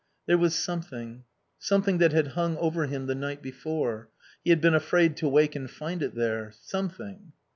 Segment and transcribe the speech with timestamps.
[0.25, 1.25] There was something;
[1.59, 4.09] something that had hung over him the night before.
[4.43, 6.53] He had been afraid to wake and find it there.
[6.59, 7.33] Something